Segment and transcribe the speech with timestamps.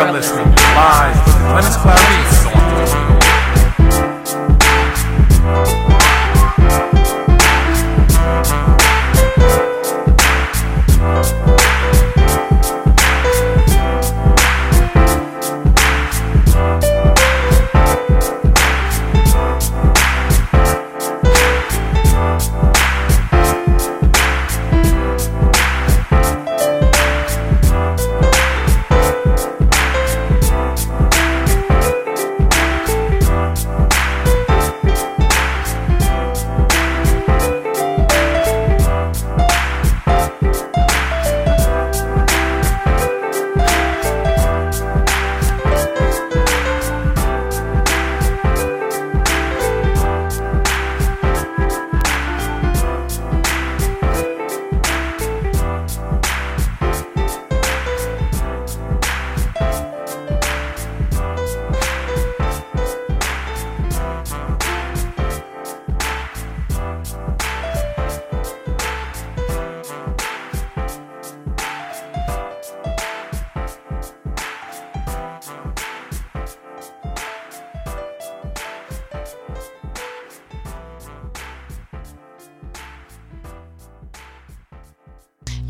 [0.00, 2.39] are listening live with Glennis Clarice.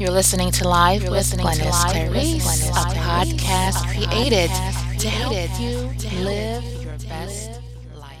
[0.00, 4.48] You're listening to Live You're with Glennis Clarice, a podcast created
[4.98, 5.76] to help you
[6.24, 7.60] live your best
[7.98, 8.16] life.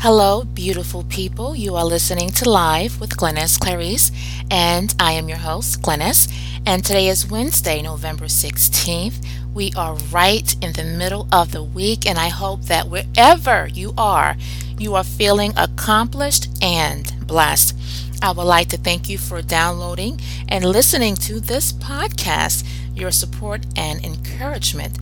[0.00, 1.56] Hello, beautiful people.
[1.56, 4.12] You are listening to Live with Glennis Clarice,
[4.50, 6.30] and I am your host, Glennis.
[6.66, 9.24] And today is Wednesday, November 16th.
[9.54, 13.94] We are right in the middle of the week, and I hope that wherever you
[13.96, 14.36] are,
[14.78, 17.74] you are feeling accomplished and blessed.
[18.22, 22.64] I would like to thank you for downloading and listening to this podcast.
[22.94, 24.96] Your support and encouragement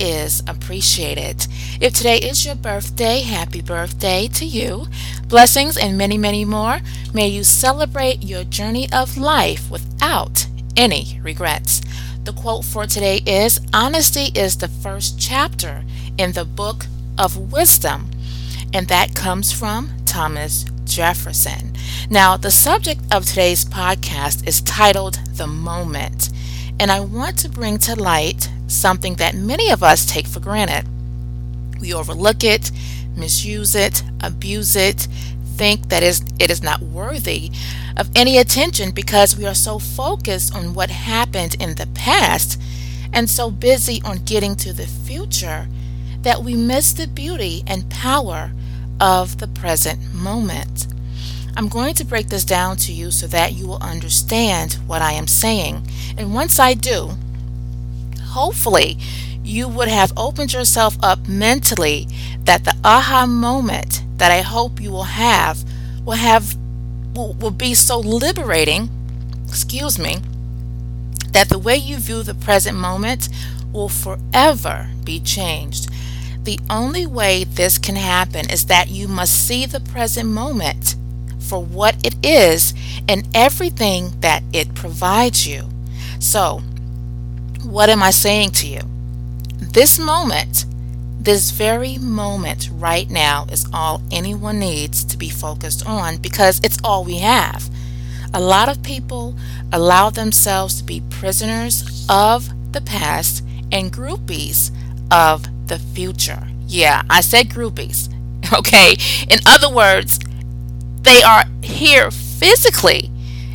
[0.00, 1.46] is appreciated.
[1.80, 4.88] If today is your birthday, happy birthday to you.
[5.28, 6.80] Blessings and many, many more.
[7.14, 11.80] May you celebrate your journey of life without any regrets.
[12.24, 15.84] The quote for today is Honesty is the first chapter
[16.18, 16.86] in the book
[17.18, 18.10] of wisdom,
[18.72, 21.73] and that comes from Thomas Jefferson.
[22.10, 26.30] Now, the subject of today's podcast is titled The Moment,
[26.78, 30.86] and I want to bring to light something that many of us take for granted.
[31.80, 32.70] We overlook it,
[33.16, 35.08] misuse it, abuse it,
[35.56, 37.50] think that it is not worthy
[37.96, 42.60] of any attention because we are so focused on what happened in the past
[43.12, 45.68] and so busy on getting to the future
[46.22, 48.50] that we miss the beauty and power
[49.00, 50.86] of the present moment.
[51.56, 55.12] I'm going to break this down to you so that you will understand what I
[55.12, 55.86] am saying.
[56.18, 57.10] And once I do,
[58.20, 58.98] hopefully
[59.44, 62.08] you would have opened yourself up mentally
[62.44, 65.62] that the aha moment that I hope you will have
[66.04, 66.56] will have
[67.14, 68.88] will, will be so liberating,
[69.46, 70.18] excuse me,
[71.30, 73.28] that the way you view the present moment
[73.72, 75.88] will forever be changed.
[76.44, 80.96] The only way this can happen is that you must see the present moment
[81.54, 82.74] for what it is
[83.08, 85.68] and everything that it provides you.
[86.18, 86.62] So,
[87.62, 88.80] what am I saying to you?
[89.60, 90.64] This moment,
[91.20, 96.78] this very moment right now, is all anyone needs to be focused on because it's
[96.82, 97.70] all we have.
[98.32, 99.36] A lot of people
[99.72, 104.72] allow themselves to be prisoners of the past and groupies
[105.12, 106.48] of the future.
[106.66, 108.10] Yeah, I said groupies.
[108.52, 108.94] Okay.
[109.30, 110.18] In other words,
[111.04, 113.10] they are here physically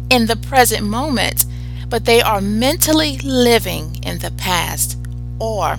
[0.10, 1.46] in the present moment,
[1.90, 4.98] but they are mentally living in the past,
[5.40, 5.78] or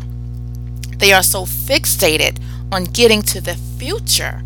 [0.98, 2.38] they are so fixated
[2.72, 4.42] on getting to the future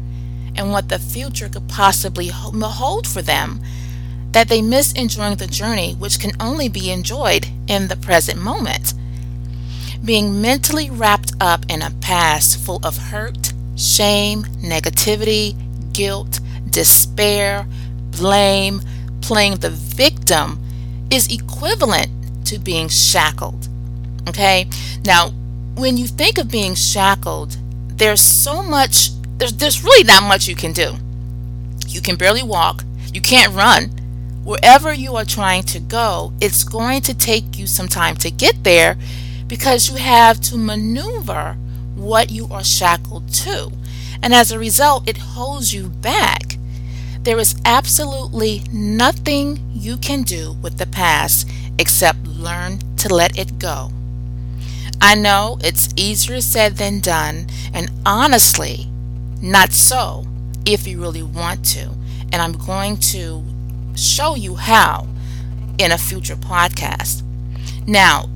[0.56, 3.60] and what the future could possibly hold for them
[4.32, 8.92] that they miss enjoying the journey, which can only be enjoyed in the present moment.
[10.04, 15.54] Being mentally wrapped up in a past full of hurt, shame, negativity,
[15.92, 16.40] guilt,
[16.74, 17.66] despair,
[18.10, 18.80] blame,
[19.20, 20.58] playing the victim
[21.10, 22.10] is equivalent
[22.46, 23.68] to being shackled.
[24.28, 24.68] Okay?
[25.04, 25.30] Now,
[25.76, 27.56] when you think of being shackled,
[27.88, 30.94] there's so much, there's, there's really not much you can do.
[31.86, 32.82] You can barely walk,
[33.12, 33.84] you can't run.
[34.44, 38.62] Wherever you are trying to go, it's going to take you some time to get
[38.64, 38.98] there
[39.46, 41.56] because you have to maneuver
[41.94, 43.70] what you are shackled to.
[44.22, 46.53] And as a result, it holds you back.
[47.24, 51.48] There is absolutely nothing you can do with the past
[51.78, 53.90] except learn to let it go.
[55.00, 58.88] I know it's easier said than done, and honestly,
[59.40, 60.26] not so
[60.66, 61.92] if you really want to.
[62.30, 63.42] And I'm going to
[63.96, 65.06] show you how
[65.78, 67.22] in a future podcast.
[67.86, 68.28] Now,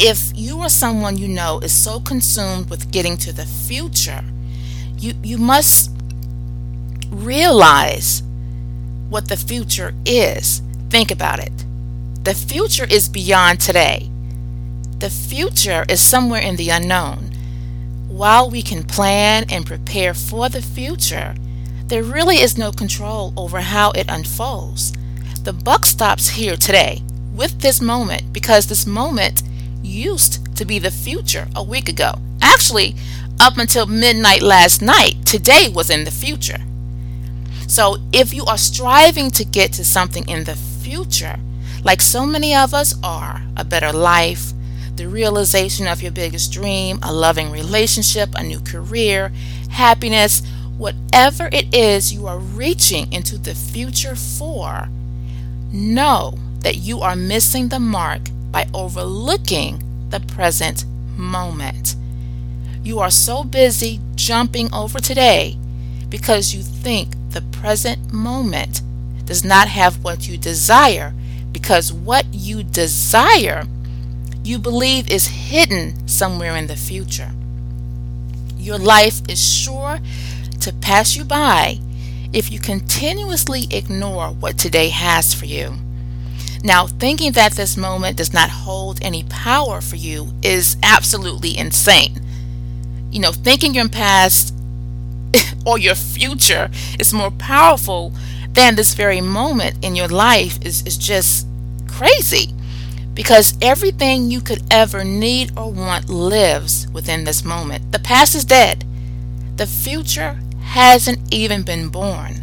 [0.00, 4.24] if you or someone you know is so consumed with getting to the future,
[4.98, 5.92] you, you must
[7.10, 8.24] realize
[9.12, 10.62] what the future is.
[10.88, 11.52] Think about it.
[12.24, 14.10] The future is beyond today.
[14.98, 17.30] The future is somewhere in the unknown.
[18.08, 21.34] While we can plan and prepare for the future,
[21.86, 24.92] there really is no control over how it unfolds.
[25.42, 27.02] The buck stops here today
[27.34, 29.42] with this moment because this moment
[29.82, 32.14] used to be the future a week ago.
[32.40, 32.94] Actually,
[33.38, 36.60] up until midnight last night, today was in the future.
[37.72, 41.38] So if you are striving to get to something in the future,
[41.82, 44.52] like so many of us are, a better life,
[44.96, 49.32] the realization of your biggest dream, a loving relationship, a new career,
[49.70, 50.42] happiness,
[50.76, 54.90] whatever it is you are reaching into the future for,
[55.72, 58.20] know that you are missing the mark
[58.50, 60.84] by overlooking the present
[61.16, 61.96] moment.
[62.84, 65.56] You are so busy jumping over today
[66.12, 68.82] because you think the present moment
[69.24, 71.14] does not have what you desire
[71.52, 73.64] because what you desire
[74.44, 77.30] you believe is hidden somewhere in the future.
[78.58, 80.00] Your life is sure
[80.60, 81.78] to pass you by
[82.34, 85.76] if you continuously ignore what today has for you.
[86.62, 92.20] Now, thinking that this moment does not hold any power for you is absolutely insane.
[93.10, 94.51] You know, thinking your past
[95.66, 98.12] or your future is more powerful
[98.52, 101.46] than this very moment in your life is, is just
[101.88, 102.52] crazy
[103.14, 107.92] because everything you could ever need or want lives within this moment.
[107.92, 108.84] The past is dead,
[109.56, 112.36] the future hasn't even been born.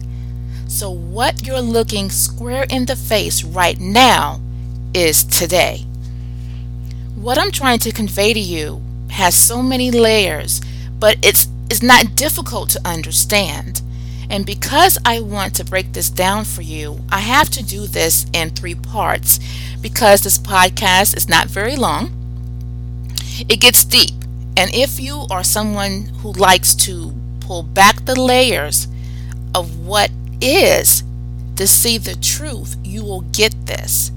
[0.67, 4.39] So, what you're looking square in the face right now
[4.93, 5.85] is today.
[7.15, 10.61] What I'm trying to convey to you has so many layers,
[10.99, 13.81] but it's, it's not difficult to understand.
[14.29, 18.25] And because I want to break this down for you, I have to do this
[18.31, 19.39] in three parts
[19.81, 22.11] because this podcast is not very long.
[23.47, 24.13] It gets deep.
[24.55, 28.87] And if you are someone who likes to pull back the layers
[29.55, 30.11] of what
[30.41, 31.03] is
[31.55, 34.11] to see the truth, you will get this.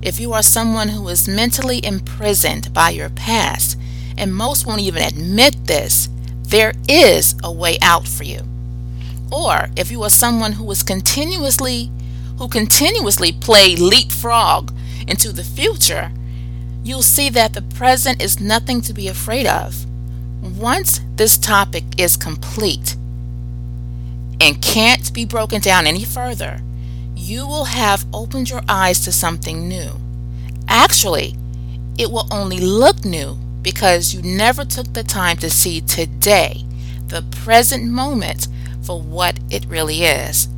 [0.00, 3.78] If you are someone who is mentally imprisoned by your past,
[4.16, 6.08] and most won't even admit this,
[6.52, 8.42] there is a way out for you.
[9.32, 11.90] Or if you are someone who is continuously
[12.36, 14.70] who continuously play leapfrog
[15.08, 16.12] into the future,
[16.84, 19.86] you'll see that the present is nothing to be afraid of.
[20.42, 22.96] Once this topic is complete,
[24.40, 26.60] and can't be broken down any further,
[27.14, 29.92] you will have opened your eyes to something new.
[30.68, 31.34] Actually,
[31.96, 36.64] it will only look new because you never took the time to see today,
[37.06, 38.48] the present moment,
[38.82, 40.48] for what it really is.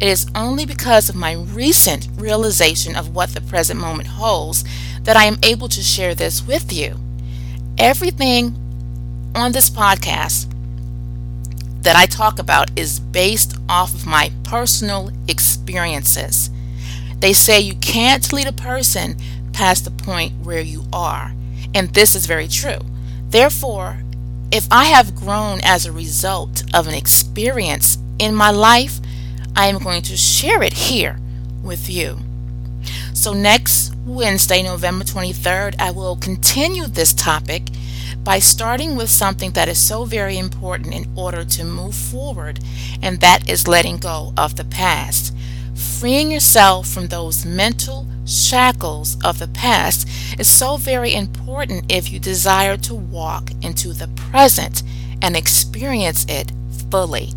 [0.00, 4.64] It is only because of my recent realization of what the present moment holds
[5.02, 6.96] that I am able to share this with you.
[7.78, 8.54] Everything
[9.34, 10.50] on this podcast
[11.82, 16.50] that I talk about is based off of my personal experiences.
[17.18, 19.16] They say you can't lead a person
[19.52, 21.32] past the point where you are,
[21.74, 22.78] and this is very true.
[23.28, 23.98] Therefore,
[24.52, 29.00] if I have grown as a result of an experience in my life,
[29.56, 31.18] I am going to share it here
[31.62, 32.18] with you.
[33.12, 37.62] So, next Wednesday, November 23rd, I will continue this topic
[38.22, 42.60] by starting with something that is so very important in order to move forward,
[43.02, 45.34] and that is letting go of the past.
[45.74, 52.18] Freeing yourself from those mental shackles of the past is so very important if you
[52.18, 54.82] desire to walk into the present
[55.22, 56.52] and experience it
[56.90, 57.30] fully.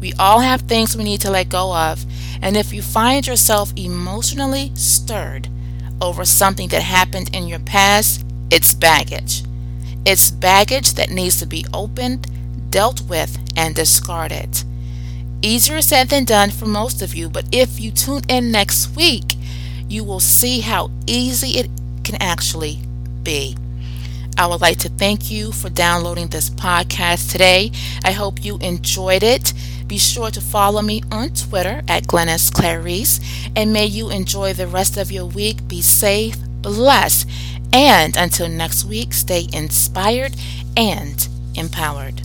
[0.00, 2.04] We all have things we need to let go of,
[2.42, 5.48] and if you find yourself emotionally stirred
[6.00, 9.44] over something that happened in your past, it's baggage.
[10.04, 12.26] It's baggage that needs to be opened,
[12.70, 14.64] dealt with, and discarded.
[15.42, 19.31] Easier said than done for most of you, but if you tune in next week,
[19.92, 21.70] you will see how easy it
[22.02, 22.78] can actually
[23.22, 23.56] be.
[24.38, 27.70] I would like to thank you for downloading this podcast today.
[28.02, 29.52] I hope you enjoyed it.
[29.86, 33.20] Be sure to follow me on Twitter at Glennis Clarice,
[33.54, 35.68] and may you enjoy the rest of your week.
[35.68, 37.28] Be safe, blessed,
[37.74, 40.34] And until next week, stay inspired
[40.76, 42.20] and empowered.